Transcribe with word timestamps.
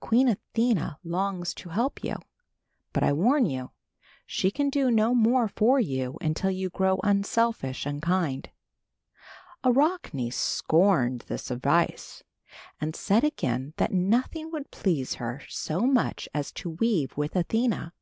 "Queen 0.00 0.26
Athena 0.28 0.98
longs 1.04 1.54
to 1.54 1.68
help 1.68 2.02
you. 2.02 2.16
"But 2.92 3.04
I 3.04 3.12
warn 3.12 3.46
you. 3.46 3.70
She 4.26 4.50
can 4.50 4.68
do 4.68 4.90
no 4.90 5.14
more 5.14 5.46
for 5.46 5.78
you 5.78 6.18
until 6.20 6.50
you 6.50 6.70
grow 6.70 6.98
unselfish 7.04 7.86
and 7.86 8.02
kind." 8.02 8.50
Arachne 9.62 10.32
scorned 10.32 11.20
this 11.28 11.52
advice 11.52 12.24
and 12.80 12.96
said 12.96 13.22
again 13.22 13.72
that 13.76 13.92
nothing 13.92 14.50
would 14.50 14.72
please 14.72 15.14
her 15.22 15.40
so 15.48 15.82
much 15.82 16.28
as 16.34 16.50
to 16.54 16.70
weave 16.70 17.16
with 17.16 17.36
Athena. 17.36 17.92